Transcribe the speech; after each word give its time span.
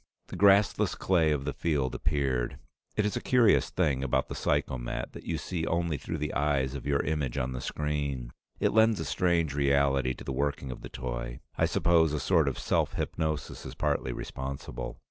The 0.29 0.35
grassless 0.35 0.95
clay 0.95 1.31
of 1.31 1.45
the 1.45 1.53
field 1.53 1.93
appeared. 1.93 2.57
It 2.95 3.05
is 3.05 3.15
a 3.15 3.21
curious 3.21 3.69
thing 3.69 4.03
about 4.03 4.29
the 4.29 4.33
psychomat 4.33 5.11
that 5.11 5.25
you 5.27 5.37
see 5.37 5.67
only 5.67 5.99
through 5.99 6.17
the 6.17 6.33
eyes 6.33 6.73
of 6.73 6.87
your 6.87 7.03
image 7.03 7.37
on 7.37 7.51
the 7.51 7.61
screen. 7.61 8.31
It 8.59 8.73
lends 8.73 8.99
a 8.99 9.05
strange 9.05 9.53
reality 9.53 10.15
to 10.15 10.23
the 10.23 10.33
working 10.33 10.71
of 10.71 10.81
the 10.81 10.89
toy; 10.89 11.39
I 11.55 11.67
suppose 11.67 12.13
a 12.13 12.19
sort 12.19 12.47
of 12.47 12.57
self 12.57 12.93
hypnosis 12.93 13.63
is 13.63 13.75
partly 13.75 14.11
responsible. 14.11 14.97